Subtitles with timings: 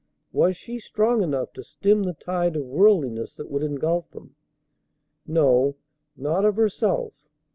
[0.31, 4.33] Was she strong enough to stem the tide of worldliness that would ingulf them?
[5.27, 5.75] No,
[6.17, 7.13] not of herself.